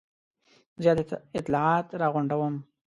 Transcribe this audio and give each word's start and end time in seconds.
زیات 0.83 0.99
اطلاعات 1.37 1.87
را 2.01 2.07
غونډوم. 2.13 2.55